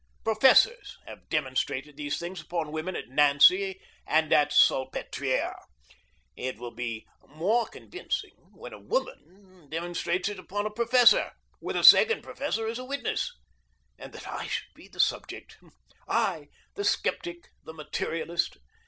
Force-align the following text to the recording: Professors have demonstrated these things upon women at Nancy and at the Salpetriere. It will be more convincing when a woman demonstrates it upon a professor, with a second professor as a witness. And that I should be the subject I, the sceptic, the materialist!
Professors 0.23 0.97
have 1.05 1.29
demonstrated 1.29 1.95
these 1.95 2.17
things 2.17 2.41
upon 2.41 2.71
women 2.71 2.95
at 2.95 3.09
Nancy 3.09 3.79
and 4.07 4.33
at 4.33 4.49
the 4.49 4.55
Salpetriere. 4.55 5.53
It 6.35 6.57
will 6.57 6.71
be 6.73 7.05
more 7.27 7.67
convincing 7.67 8.31
when 8.51 8.73
a 8.73 8.79
woman 8.79 9.67
demonstrates 9.69 10.27
it 10.27 10.39
upon 10.39 10.65
a 10.65 10.71
professor, 10.71 11.33
with 11.59 11.75
a 11.75 11.83
second 11.83 12.23
professor 12.23 12.65
as 12.65 12.79
a 12.79 12.83
witness. 12.83 13.31
And 13.99 14.11
that 14.13 14.27
I 14.27 14.47
should 14.47 14.73
be 14.73 14.87
the 14.87 14.99
subject 14.99 15.59
I, 16.07 16.49
the 16.73 16.83
sceptic, 16.83 17.49
the 17.63 17.73
materialist! 17.75 18.57